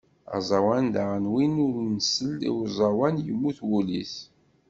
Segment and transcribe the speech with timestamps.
[0.35, 4.15] Aẓawan daɣen win ur nsell i uẓawan yemmut wul-is.